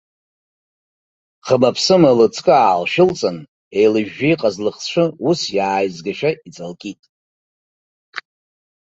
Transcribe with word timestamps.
Хыма-ԥсыма 1.45 2.11
лыҵкы 2.17 2.53
аалшәылҵан, 2.57 3.37
еилыжәжәа 3.77 4.27
иҟаз 4.33 4.55
лыхцәы, 4.65 5.03
ус 5.29 5.39
иааизгашәа 5.57 6.31
иҵалкит. 6.47 7.01